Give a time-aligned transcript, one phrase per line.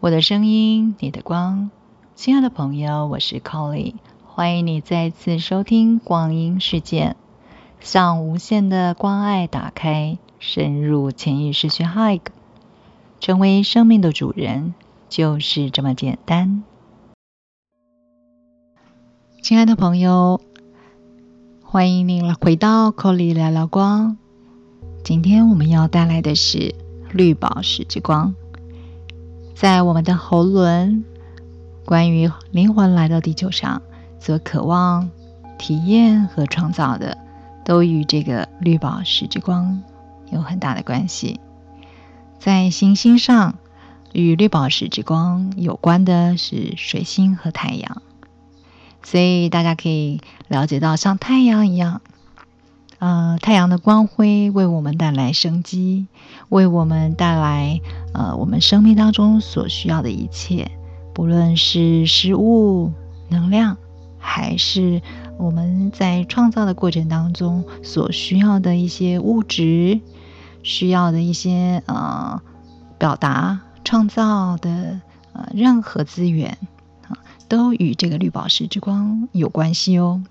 [0.00, 1.72] 我的声音，你的光，
[2.14, 3.94] 亲爱的朋友，我是 Colly，
[4.24, 7.16] 欢迎你再次收听光阴世界，
[7.80, 12.20] 向无限的关爱打开，深入潜意识去 Hug，
[13.18, 14.72] 成为生命的主人，
[15.08, 16.62] 就是这么简单。
[19.42, 20.40] 亲爱的朋友，
[21.64, 24.16] 欢迎您回到 Colly 聊聊光。
[25.02, 26.76] 今天我们要带来的是
[27.10, 28.36] 绿宝石之光。
[29.60, 31.02] 在我们的喉轮，
[31.84, 33.82] 关于灵魂来到地球上
[34.20, 35.10] 所渴望
[35.58, 37.18] 体验和创造的，
[37.64, 39.82] 都与这个绿宝石之光
[40.30, 41.40] 有很大的关系。
[42.38, 43.56] 在行星上，
[44.12, 48.00] 与绿宝石之光有关的是水星和太阳。
[49.02, 52.00] 所以大家可以了解到，像太阳一样，
[52.98, 56.06] 呃，太阳的光辉为我们带来生机，
[56.48, 57.80] 为我们带来
[58.12, 60.70] 呃我们生命当中所需要的一切，
[61.14, 62.92] 不论是食物、
[63.28, 63.76] 能量，
[64.18, 65.00] 还是
[65.38, 70.00] 我们在创造的过程当中所需要的一些物质，
[70.62, 72.42] 需要的一些呃
[72.98, 75.00] 表达、创造的
[75.32, 76.58] 呃任何资源。
[77.46, 80.22] 都与这个绿宝石之光有关系哦，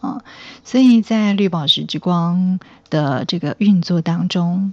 [0.00, 0.24] 啊，
[0.64, 4.72] 所以在绿宝石之光的这个运作当中，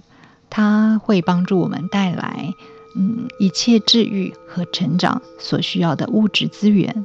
[0.50, 2.52] 它会帮助我们带来
[2.96, 7.04] 嗯一切治愈和成长所需要的物质资源。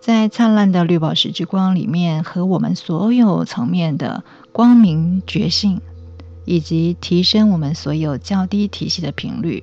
[0.00, 5.80] 在灿烂的绿宝石之光里面，和我们所有层面的光明觉性，
[6.44, 9.62] 以及提升我们所有较低体系的频率。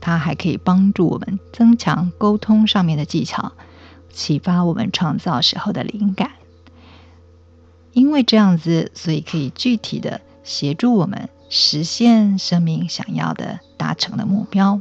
[0.00, 3.52] 它还可以帮助我们增强沟通上面的技巧，
[4.16, 6.32] 启发我们创造时候的灵感。
[7.92, 14.80] 因为这样子，所以可以具体的协助我们实现生命想要的达成的目标。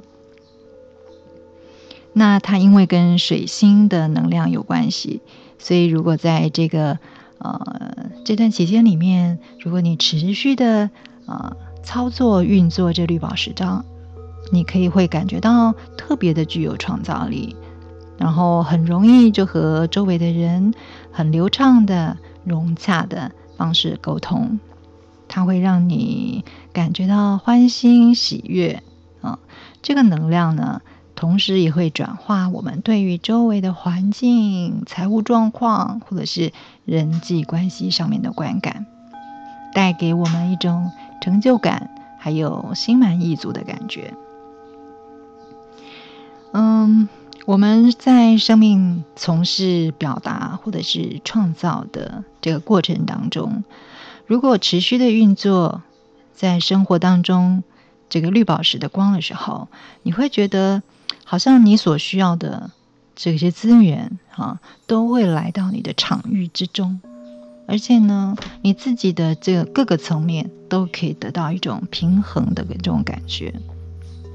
[2.14, 5.22] 那它因为跟水星的能量有关系，
[5.60, 6.98] 所以如果在这个
[7.40, 10.90] 呃这段期间里面，如果你持续的
[11.26, 13.86] 呃操作运作这绿宝石章。
[14.52, 17.56] 你可以会感觉到特别的具有创造力，
[18.18, 20.74] 然后很容易就和周围的人
[21.12, 24.60] 很流畅的融洽的方式沟通，
[25.28, 28.84] 它会让你感觉到欢欣喜悦
[29.22, 29.40] 啊。
[29.82, 30.82] 这个能量呢，
[31.16, 36.52] 同时也会转化我们对于周围的环境、财务状况或者是
[36.86, 38.86] 人际关系上面的观感，
[39.74, 41.90] 带给我们一种成就感，
[42.20, 44.14] 还有心满意足的感觉。
[46.52, 47.10] 嗯，
[47.46, 53.64] 我们在生命从事表达或者是创造的这个过程当中，
[54.26, 55.84] 如果持续的运作
[56.34, 57.64] 在生活当中
[58.10, 59.68] 这个绿宝石的光的时候，
[60.02, 60.82] 你会觉得
[61.24, 62.72] 好像你所需要的
[63.16, 67.00] 这些资源啊，都会来到你的场域之中，
[67.68, 73.54] 而且呢，你自己的这个各个层面都可以得到一种平衡的这种感觉，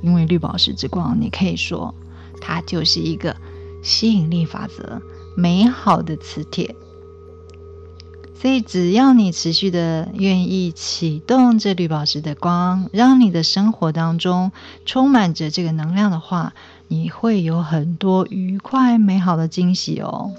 [0.01, 1.93] 因为绿宝石之光，你可以说。
[2.41, 3.37] 它就是一个
[3.83, 5.01] 吸引力法则，
[5.37, 6.75] 美好的磁铁。
[8.35, 14.51] 所以，只要你持续的愿意启动这绿宝石的光，让你的生活当中
[14.87, 16.55] 充满着这个能量的话，
[16.89, 20.33] 你会有很多愉快美好的惊喜哦。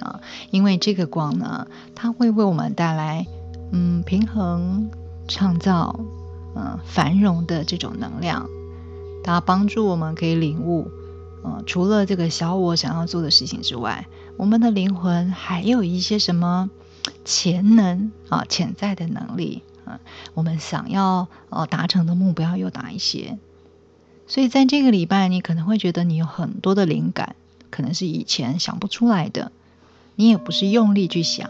[0.00, 3.24] 啊，因为这个光呢，它会为我们带来
[3.70, 4.90] 嗯平衡、
[5.28, 6.00] 创造、
[6.56, 8.48] 嗯繁荣的这种能量。
[9.26, 10.88] 它帮助我们可以领悟，
[11.42, 14.06] 呃，除了这个小我想要做的事情之外，
[14.36, 16.70] 我们的灵魂还有一些什么
[17.24, 19.98] 潜能啊，潜在的能力啊，
[20.34, 23.36] 我们想要呃达成的目标有哪一些？
[24.28, 27.34] 所以在这个礼拜，你可能会觉得你有很多的灵感，
[27.70, 29.50] 可能是以前想不出来的，
[30.14, 31.48] 你也不是用力去想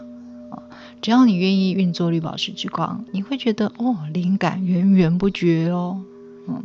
[0.51, 0.63] 啊，
[1.03, 6.01] 只要你愿意运作绿宝石之光，你会觉得哦，灵感源源不绝哦，
[6.49, 6.65] 嗯。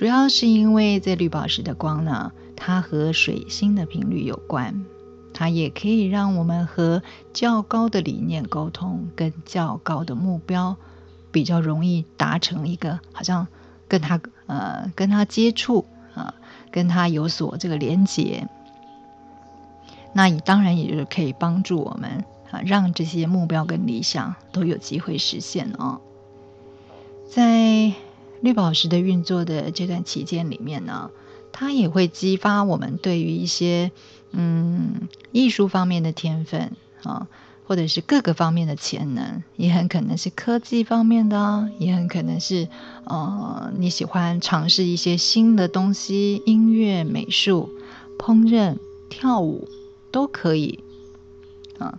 [0.00, 4.86] 主要是因为这绿宝石的光呢，它和水星的频率有关，
[5.34, 7.02] 它也可以让我们和
[7.34, 10.74] 较高的理念沟通，跟较高的目标
[11.30, 13.46] 比较容易达成一个，好像
[13.88, 16.32] 跟他呃跟他接触啊，
[16.70, 18.48] 跟他有所这个连接，
[20.14, 26.00] 那也当然也就是可以帮助我们啊，让这些目标跟理想都有机会实现哦，
[27.28, 27.92] 在。
[28.40, 31.10] 绿宝石的运作的这段期间里面呢，
[31.52, 33.90] 它也会激发我们对于一些
[34.32, 36.72] 嗯艺术方面的天分
[37.02, 37.28] 啊，
[37.66, 42.68] 或者是各个方面的潜能，也很可能是科技方面的，也很可能是
[43.04, 47.68] 呃你喜欢尝试一些新的东西，音乐、美术、
[48.18, 48.78] 烹饪、
[49.10, 49.68] 跳舞
[50.10, 50.78] 都可以
[51.78, 51.98] 啊，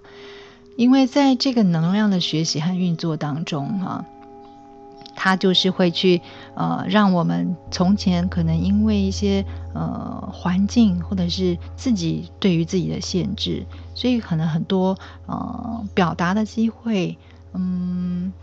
[0.76, 4.06] 因为在这个能量的学习和运作当中，哈。
[5.24, 6.20] 它就是会去
[6.56, 9.46] 呃，让我们从前可能因为一些
[9.76, 13.64] 呃环境或者是自己对于自己的限制，
[13.94, 14.98] 所以可能很多
[15.28, 17.20] 呃表达的机会，
[17.54, 18.34] 嗯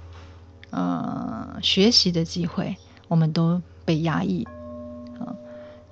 [0.70, 2.76] 呃学习的机会，
[3.08, 4.46] 我们都被压抑
[5.18, 5.34] 啊。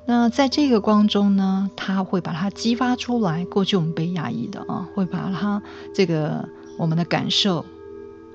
[0.06, 3.44] 那在这个光中呢，它会把它激发出来。
[3.46, 5.60] 过去我们被压抑的啊，会把它
[5.92, 6.48] 这个
[6.78, 7.66] 我们的感受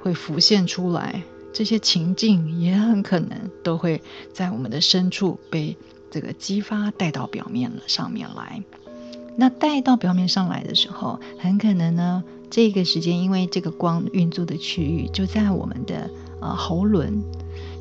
[0.03, 1.24] 会浮现出来。
[1.53, 4.01] 这些情境也很可能都会
[4.33, 5.75] 在我们的深处被
[6.09, 8.63] 这个激发带到表面了上面来。
[9.38, 16.09] 那带到表面上来的时候，很可能呢，这个时间因为这个光运作的区域就在我们的
[16.42, 17.24] 呃喉轮，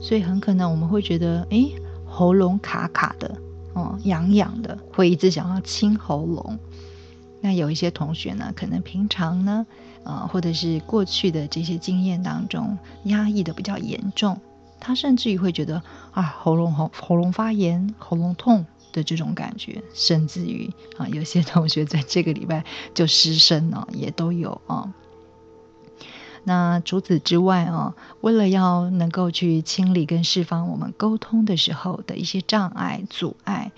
[0.00, 1.69] 所以很可能我们会觉得，哎，
[2.06, 3.37] 喉咙卡卡的，
[3.75, 6.58] 哦，痒痒的，会一直想要清喉咙。
[7.40, 9.66] 那有一些同学呢，可能平常呢。
[10.02, 14.40] 呃，或者是过去的这些经验当中压抑的比较严重，
[14.81, 15.82] 他甚至于会觉得
[16.12, 18.64] 啊喉咙喉喉咙发炎、喉咙痛
[18.94, 22.64] 的这种感觉，甚至于啊有些同学在这个礼拜
[22.94, 24.94] 就失声了，也都有啊。
[26.44, 33.70] 那除此之外啊，为了要能够去清理跟释放我们沟通的时候的一些障碍阻碍，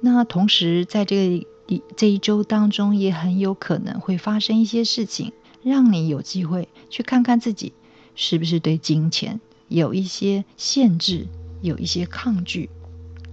[0.00, 5.32] 那同时在这个一这一周当中，也很有可能会发生一些事情。
[5.62, 7.74] 让你有机会去看看自己
[8.14, 9.38] 是不是对金钱
[9.68, 11.26] 有一些限制，
[11.60, 12.70] 有一些抗拒，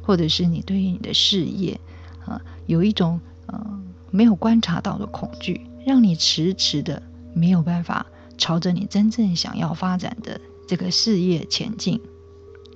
[0.02, 1.80] 或者是你对于你的事业
[2.26, 3.82] 啊有一种呃
[4.12, 7.02] 没有观察到的恐惧，让你迟迟的
[7.34, 8.06] 没有办法
[8.38, 12.02] 朝着你真正想要发展的这个事业前进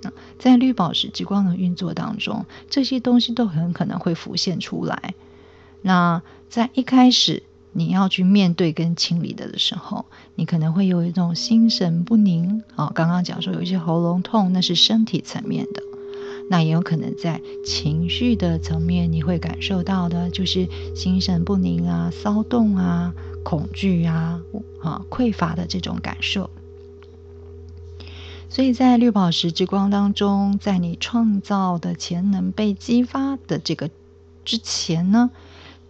[0.04, 0.14] 啊。
[0.40, 5.14] 在绿宝石之光的运作当中，这些东西都很可能会浮现出来。
[5.82, 7.44] 那在一开始。
[7.74, 10.06] 你要去面对跟清理的的时候，
[10.36, 12.92] 你可能会有一种心神不宁啊。
[12.94, 15.82] 刚刚讲说有一些喉咙痛，那是身体层面的，
[16.50, 20.68] 那也有可能在情绪的层面，你会感受到的就是
[20.98, 23.14] 心神不宁啊、骚动啊、
[23.46, 24.42] 恐惧啊、
[24.84, 26.50] 啊匮乏的这种感受。
[28.50, 33.90] 所以在绿宝石之光当中，在你创造的潜能被激发的这个
[34.44, 35.32] 之前呢，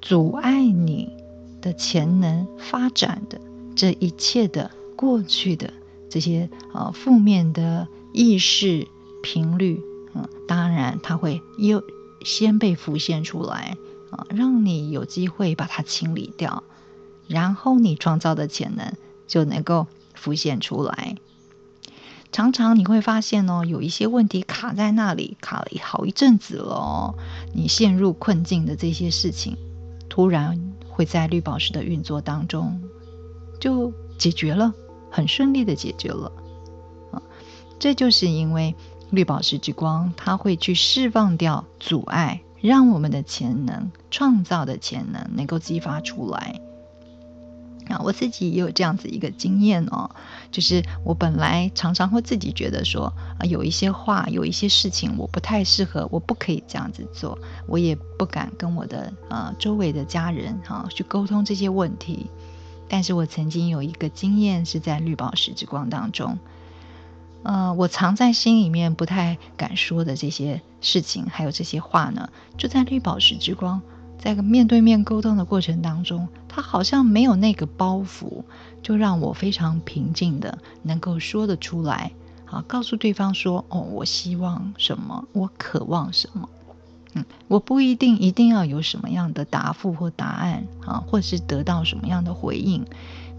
[0.02, 1.22] 阻碍你。
[1.62, 3.40] 的潜能发展的
[3.76, 5.72] 这一切的过去的
[6.10, 8.88] 这些呃负面的意识
[9.22, 9.80] 频率，
[10.16, 11.84] 嗯，当然它会又
[12.26, 13.78] 先被浮现出来
[14.10, 16.64] 啊，让你有机会把它清理掉，
[17.28, 18.94] 然后你创造的潜能
[19.28, 21.16] 就能够浮现出来。
[22.32, 27.14] 常常你会发现哦，有一些问题卡在那里，卡了好一阵子了，
[27.54, 29.58] 你陷入困境的这些事情，
[30.12, 30.60] 突然。
[30.94, 32.82] 会在绿宝石的运作当中
[33.62, 34.74] 就解决了，
[35.10, 36.32] 很顺利的解决了
[37.14, 37.24] 啊！
[37.80, 38.76] 这就是因为
[39.10, 46.60] 绿宝石之光，它会去释放掉阻碍，让我们的潜能、创造的潜能能够激发出来。
[48.00, 50.12] 我自己也有这样子一个经验哦，
[50.52, 62.28] 就是我本来常常会自己觉得说啊，有一些话，有一些事情我不太适合，我不可以这样子做，我也不敢跟我的呃周围的家人哈去沟通这些问题。
[62.88, 66.38] 但是我曾经有一个经验是在绿宝石之光当中，
[67.44, 73.82] 呃，我藏在心里面不太敢说的这些事情，还有这些话呢，就在绿宝石之光。
[74.22, 78.44] 在个面对面沟通的过程当中，他好像没有那个包袱，
[78.84, 82.12] 就让我非常平静的能够说得出来，
[82.46, 86.48] 啊，告诉对方说，哦，我希望什么，我渴望什么，
[87.16, 92.86] 嗯，我不一定一定要有什么样的答复或答案，啊，或是得到什么样的回应，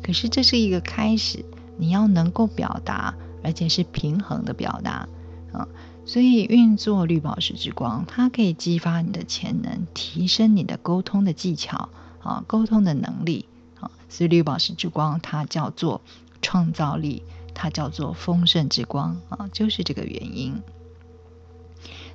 [0.02, 1.44] 可是这是一个开始，
[1.78, 5.08] 你要能够表达，而且是平衡的表达，
[5.52, 5.68] 啊。
[6.04, 11.88] 所以运作绿宝石之光，它可以激发你的潜能，提升你的沟通的技巧
[12.20, 13.46] 啊，沟通的能力
[13.80, 13.90] 啊。
[14.08, 16.02] 所以绿宝石之光它叫做
[16.42, 17.22] 创造力，
[17.54, 20.60] 它叫做丰盛之光啊，就是这个原因。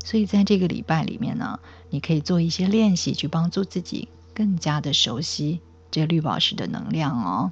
[0.04, 7.52] 所以在这个礼拜里面呢，你可以做一些练习，去帮助自己更加的熟悉这绿宝石的能量哦。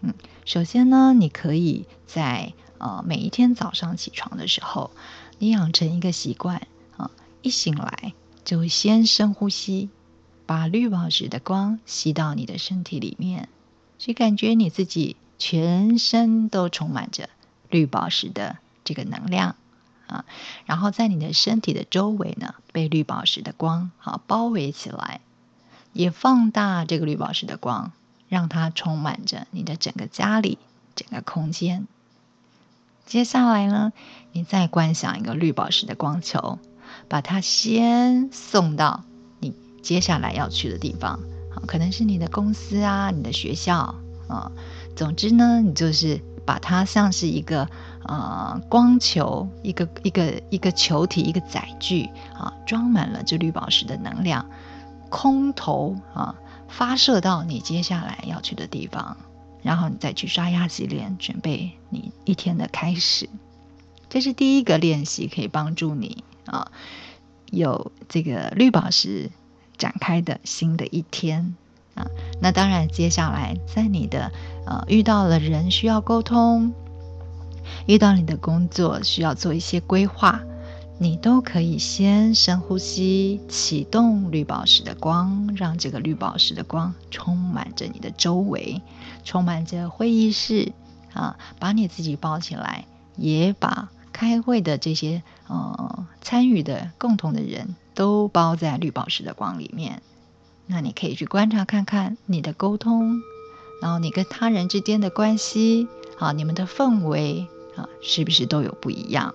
[0.00, 0.12] 嗯，
[0.44, 4.90] 首先呢，你可以在呃每一天早上起床的时候。
[5.38, 6.66] 你养成一个习惯
[6.96, 7.10] 啊，
[7.42, 8.14] 一醒来
[8.44, 9.88] 就先深呼吸，
[10.46, 13.48] 把绿宝石的光吸到你的身体里面，
[13.98, 17.28] 去感觉你自己全身都充满着
[17.70, 19.54] 绿宝石的这个能量
[20.06, 20.24] 啊，
[20.66, 25.20] 然后在你的身体的周围呢，被绿宝石的光啊包围起来，
[25.92, 27.92] 也放大这个绿宝石的光，
[28.28, 30.58] 让它充满着你的整个家里、
[30.96, 31.86] 整个空间。
[33.08, 33.94] 接下来呢，
[34.32, 36.58] 你再观想一个绿宝石的光球，
[37.08, 39.02] 把它先送到
[39.40, 41.18] 你接下来要去的地方。
[41.66, 43.94] 可能是你的公司啊，你的学校
[44.28, 44.52] 啊，
[44.94, 47.66] 总之呢，你就是把它像是一个
[48.04, 54.44] 呃光球，一个一个一个球体，一个载具啊，装满了这绿宝石的能量，
[55.08, 56.34] 空投啊，
[56.68, 59.16] 发射到你接下来要去的地方，
[59.68, 63.28] 然后你再去刷牙洗脸，准备你一天的开始。
[64.08, 66.72] 这是第一个练习，可以帮助你啊，
[67.50, 69.30] 有这个绿宝石。
[69.76, 71.54] 展开的新的一天
[71.94, 72.06] 啊，
[72.42, 74.32] 那当然，接下来在你的
[74.66, 76.72] 呃遇到了人需要沟通，
[77.86, 80.42] 遇到你的工作需要做一些规划，
[80.98, 88.82] 你都可以先深呼吸，启动绿宝石的光，让这个绿宝石的光充满着你的周围，
[89.28, 90.72] 充满着会议室
[91.12, 97.76] 啊，把你自己包起来，也把开会的这些呃参与的共同的人。
[97.94, 100.02] 都包在绿宝石的光里面，
[100.68, 103.20] 那你可以去观察看看你的沟通，
[103.82, 105.88] 然后你跟他人之间的关系
[106.20, 109.34] 啊，你们的氛围啊，是不是都有不一样？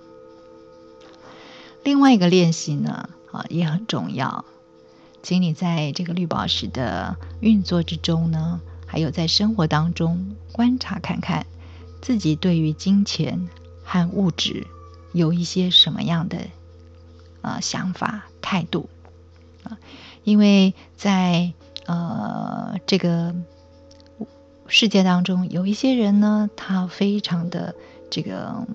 [1.82, 4.46] 另外一个练习呢，啊，也很重要，
[5.22, 11.46] 请你在这个绿宝石的运作之中呢，还有在生活当中观察看看
[12.00, 13.48] 自己对于金钱
[13.84, 14.66] 和物质
[15.12, 16.38] 有一些什么样的。
[17.46, 18.88] 呃，想法、态度
[19.64, 19.76] 啊，
[20.22, 21.52] 因为在
[21.84, 23.34] 呃这个
[24.66, 27.74] 世界当中，有一些人呢，他非常的
[28.10, 28.66] 这个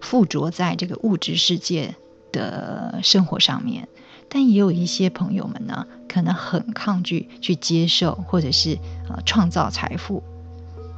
[0.00, 1.94] 附着在这个物质世界
[2.32, 3.86] 的生活上面，
[4.28, 10.22] 但也有一些朋友们呢，可能很抗拒去接受或者是呃创造财富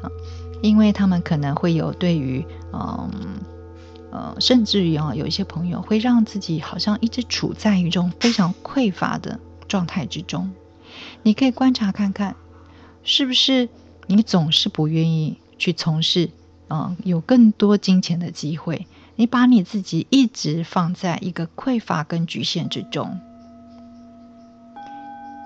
[0.02, 0.10] 啊，
[0.62, 3.10] 因为他们可能会有对于嗯。
[4.12, 10.50] 呃，甚至于啊，有一些朋友会让自己好像一直处在一种非常匮乏的状态之中。
[11.22, 12.34] 你可以观察看看，
[13.04, 13.68] 是不是
[14.08, 16.28] 你总是不愿意去从事
[16.70, 18.88] 嗯有更多金钱的机会？
[19.20, 23.20] 你把你自己一直放在一个匮乏跟局限之中。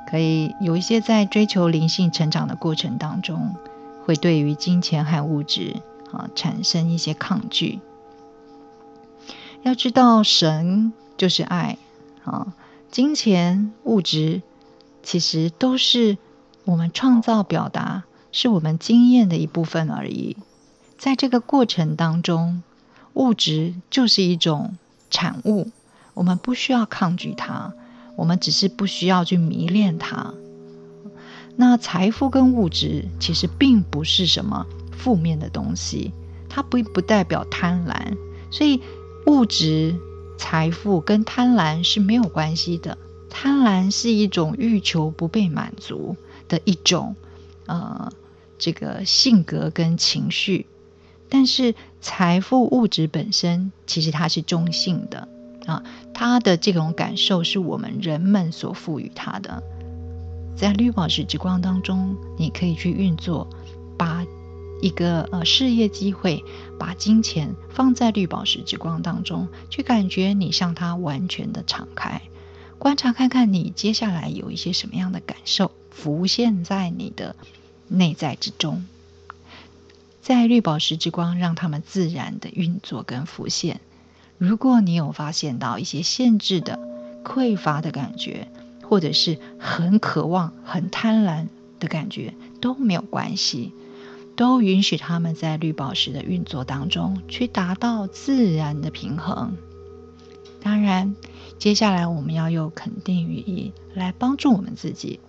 [0.08, 3.56] 可以有一些在追求灵性成长的过程当中，
[4.04, 7.80] 会对于金钱和物质啊产生一些抗拒。
[9.64, 11.76] 要知道，神就是爱
[12.22, 12.54] 啊！
[12.92, 14.42] 金钱、物质
[15.02, 16.16] 其实都是
[16.64, 20.36] 我们创造、表达，是我们经验的一部分而已。
[20.96, 22.62] 在这个过程当中，
[23.14, 24.76] 物质就是一种
[25.10, 25.70] 产物，
[26.14, 27.72] 我们不需要抗拒它，
[28.16, 30.34] 我们只是不需要去迷恋它。
[31.56, 36.12] 那财富跟物质其实并不是什么负面的东西，
[36.48, 38.16] 它不不代表贪婪，
[38.50, 38.80] 所以。
[39.26, 39.96] 物质
[40.36, 42.98] 财富跟贪婪是没有关系的，
[43.30, 46.14] 贪婪是一种欲求不被满足
[46.46, 47.16] 的一种
[47.64, 48.12] 呃
[48.58, 50.66] 这个性格跟情绪，
[51.30, 51.74] 但是
[52.04, 55.26] 财富物质本身其实它是中性的
[55.64, 55.82] 啊，
[56.12, 59.62] 它的这种感受是我们人们所赋予它的，
[60.54, 63.48] 在绿宝石之光当中，你可以去运作，
[63.96, 64.24] 把。
[64.82, 66.44] 一个呃事业机会，
[66.78, 72.20] 把金钱放在绿宝石之光当中，去感觉你向它完全的敞开，
[72.78, 77.34] 观察看看你接下来有一些什么样的感受浮现在你的
[77.88, 78.84] 内在之中，
[80.24, 83.82] 在绿宝石之光让他们自然的运作跟浮现。
[84.38, 86.80] 如果你有发现到一些限制的、
[87.22, 88.48] 匮乏的感觉，
[88.88, 93.74] 或者是很渴望、很贪婪的感觉，都没有关系。
[94.34, 99.58] 都允许他们在绿宝石的运作当中去达到自然的平衡。
[100.62, 101.14] 当然，
[101.58, 105.20] 接下来我们要用肯定语义来帮助我们自己，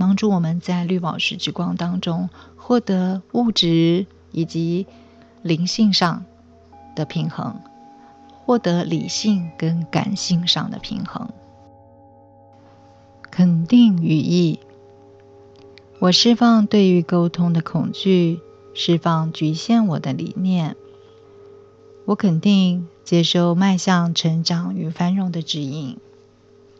[0.00, 4.86] 帮助我们在绿宝石之光当中获得物质以及
[5.42, 6.24] 灵性上
[6.96, 7.60] 的平衡，
[8.46, 11.28] 获得理性跟感性上的平衡。
[13.30, 14.60] 肯定语义。
[15.98, 18.40] 我释放对于沟通的恐惧，
[18.72, 20.76] 释放局限我的理念。
[22.06, 25.98] 我肯定接受迈向成长与繁荣的指引。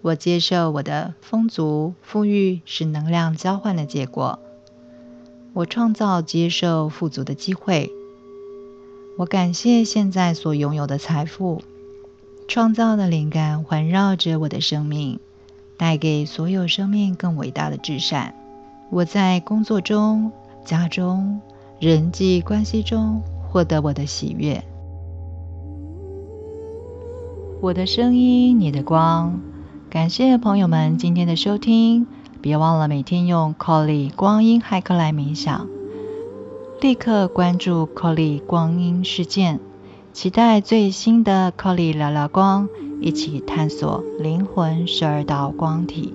[0.02, 4.38] 我接受我的丰足富裕是能量交换的结果。
[5.52, 7.90] 我创造接受富足的机会。
[9.19, 11.62] 我感谢现在所拥有的财富。
[12.49, 15.21] 创造的灵感环绕着我的生命，
[15.76, 18.35] 带给所有生命更伟大的至善。
[18.90, 20.33] 我在工作中、
[20.64, 21.40] 家中、
[21.78, 24.64] 人际关系中获得我的喜悦。
[27.61, 29.50] 我的声音，你的光。
[29.90, 32.06] 感谢朋友们今天的收听，
[32.40, 35.66] 别忘了每天用 Colly 光阴骇客来冥想。
[36.80, 39.59] 立刻关注 Colly 光阴事件，
[40.12, 42.68] 期待最新的 Colly 聊聊光，
[43.00, 46.14] 一起探索灵魂十二道光体。